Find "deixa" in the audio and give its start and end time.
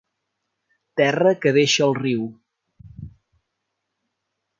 1.57-1.85